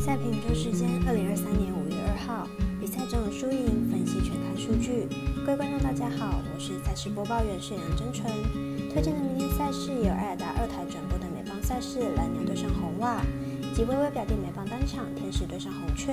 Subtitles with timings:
[0.00, 2.46] 赛评宇宙时间，二零二三年五月二号，
[2.80, 5.08] 比赛中的输赢分析全看数据。
[5.44, 8.30] 各位观众，大家好，我是赛事播报员是梁真纯。
[8.92, 13.24] 推荐的明天赛事有艾尔达二台转播的美邦赛事蓝鸟对上红袜，
[13.74, 16.12] 及微微表弟美邦单场天使对上红雀。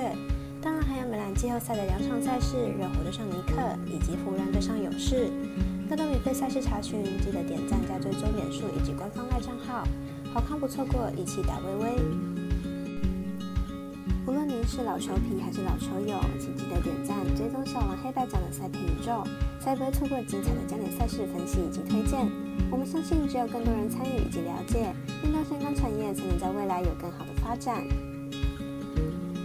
[0.60, 5.30] 当然还有美兰季后赛的两场赛事，热火对上尼克，以及湖人对上勇士。
[5.88, 9.84] 更多免费赛事查询，记得点赞加追踪脸书以及官方赖账号。
[10.32, 12.31] 好看不错过，一起打微微。
[14.32, 19.22] 无论您是老球皮还是老球友，请记得点赞、追踪小王黑白奖的赛评宇宙，
[19.60, 22.26] 才不会错过精彩的焦点赛事分析以及推荐。
[22.70, 27.84] 我们相信，只有更多人参与以及了解，运动相关产业才能在未来有更好的发展。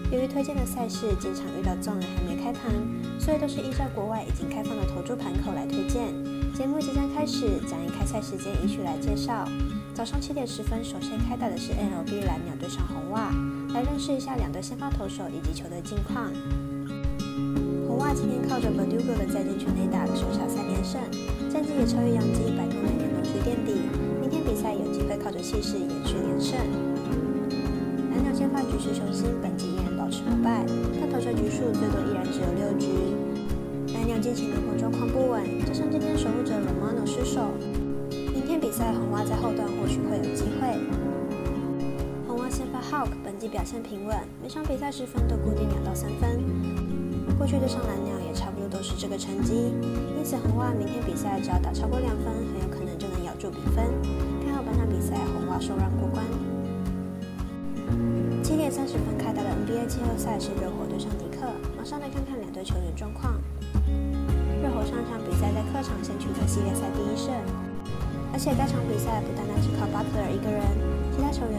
[0.10, 2.72] 由于推荐的赛事经常遇到纵人还没开盘，
[3.20, 6.16] 所以都是依照国外已经开放的投注盘口来推荐。
[6.54, 9.46] 节目即将开始，将以开赛时间依序来介绍。
[9.94, 13.34] 早上七点十分，首先开打的是 MLB 蓝鸟对上红袜。
[13.78, 16.34] 来认识一下两队先发投手以及球队近况。
[17.86, 20.98] 红袜今天靠着 Verdugo 的再见全垒打，收下三连胜，
[21.48, 23.78] 战绩也超越洋基，摆脱了年度区垫底。
[24.20, 26.58] 明天比赛有机会靠着气势延续连胜。
[28.10, 30.66] 蓝鸟先发局势雄心，本季依然保持不败，
[31.00, 32.90] 但投球局数最多依然只有六局。
[33.94, 37.54] 蓝鸟近期轮活状况不稳，加上今天守护者 Romano 失手，
[38.10, 40.66] 明天比赛红袜在后段或许会有机会。
[42.58, 46.42] 先发 Hawk 本季表现平稳，每场比赛失分都固定两到三分。
[47.38, 49.70] 过去对上蓝鸟也差不多都是这个成绩，
[50.18, 53.86] 因此红袜明天比赛只要打超过两分，很有可能就能咬住比分。
[54.42, 56.26] 看好本场比赛红袜受让过关。
[58.42, 61.46] 七点三十分开打的 NBA 季后赛是热火对上尼克，
[61.78, 63.38] 马上来看看两队球员状况。
[64.66, 67.30] 热火上场比赛在客场先取得系列赛第一胜，
[68.34, 70.66] 而且该场比赛不单单是靠巴特尔一个人。
[71.14, 71.58] 其他球员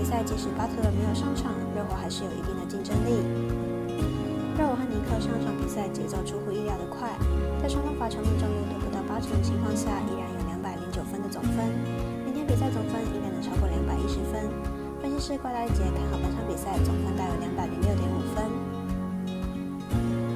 [0.00, 3.20] 比赛即使巴特勒没有上场，热火还是有一定的竞争力。
[4.56, 7.12] 热火和尼克上场比赛节奏出乎意料的快，
[7.60, 11.68] 在双方罚球命中率都不到八成的情况下，依然有两百零九分的总分。
[12.24, 14.48] 明天比赛总分应该能超过两百一十分。
[15.04, 18.48] 分析师怪大杰看好本场比赛总分大约两百零六点五分。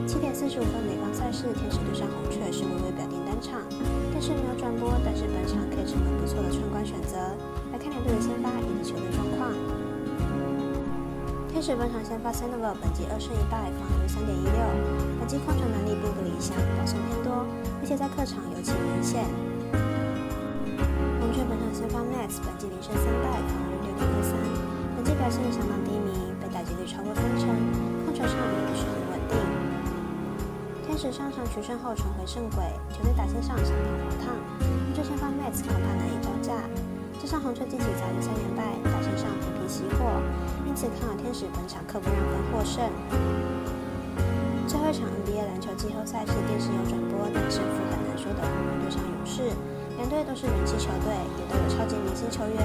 [0.04, 3.64] 七点四十五分美光赛事，天使对上红雀是微微表定单场。
[4.12, 7.16] 电视没有转播，但是本场可以成为不错的春观选择。
[7.74, 9.50] 来看两队的先发以及球队状况。
[11.50, 14.62] 天使本场先发 s a n d o v 本季二胜一败，防御率三点一六，
[15.18, 17.42] 本季控球能力并不理想，保送偏多，
[17.82, 19.26] 而且在客场尤其明显。
[21.18, 24.38] 红雀本场先发 Max 本季零胜三败，防御率六点一三，
[24.94, 27.50] 本季表现相当低迷，被打击率超过三成，
[28.06, 29.34] 控球上也不是很稳定。
[30.86, 32.62] 天使上场取胜后重回正轨，
[32.94, 34.30] 球队打线上相当火烫。
[34.62, 36.03] 红雀先发 Max 恐怕难以招架，加上
[37.44, 40.16] 红雀近期早于三连败，打线上频频熄火，
[40.64, 42.80] 因此看好天使本场客不让分获胜。
[44.66, 49.52] 最后一场 NBA 篮球季后赛是电视有转播，但胜负很难说的湖人对上勇士，
[50.00, 52.56] 两队都是人气球队，也都有超级明星球员。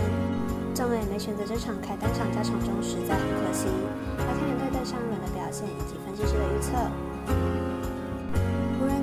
[0.74, 3.68] 众位没选择这场开单场加场中实在很可惜。
[4.16, 7.69] 来看两队对上轮的表现以及分析师的预测。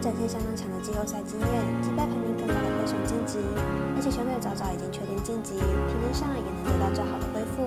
[0.07, 1.51] 展现相当强的季后赛经验，
[1.83, 7.67] 击败排名更高的灰熊晋级，而且球队早早已经确定晋级，体能上也能得到较好的恢复。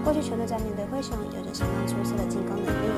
[0.00, 2.88] 过去球队在面对灰熊有着相当出色的进攻能力，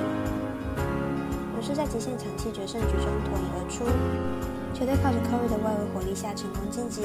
[1.51, 3.83] 勇士在极限抢七决胜局中脱颖而出，
[4.71, 7.03] 球队靠着 Curry 的外围火力下成功晋级。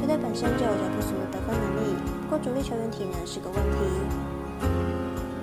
[0.00, 3.76] 球队本身就有着不俗的得分能力，不过主力球员体能是个问题。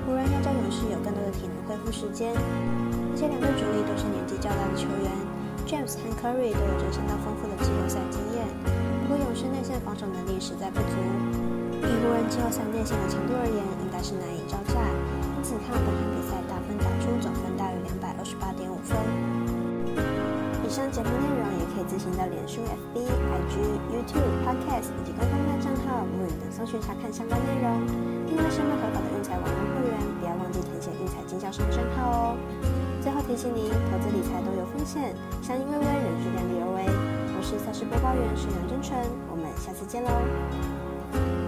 [0.10, 5.37] 湖人要叫勇士有更多的体能恢复时间，而且两队主力都是年纪较大的球员。
[5.68, 8.48] James 和 Curry 都有着相当丰富的季后赛经验，
[9.04, 10.96] 不过勇士内线防守能力实在不足。
[11.76, 14.80] 以湖人季后赛内线的强度而言，应该是难以招架。
[15.36, 18.96] 因此看本场比赛打分打出总分大于两百二十八点五分。
[20.64, 23.56] 以上节目内容也可以自行到脸书、FB、IG、
[23.92, 27.68] YouTube、Podcast 以及官方账号 Moon 等搜寻查看相关内容。
[28.32, 32.87] 另外，身为合法的运彩网络会员，不要忘记填写运彩经销商账号哦。
[33.02, 36.84] 最后提醒您，投资理财都有风险，相依为微，人需量力而为。
[37.38, 39.00] 我是赛事播报员沈阳真纯，
[39.30, 41.47] 我们下次见喽。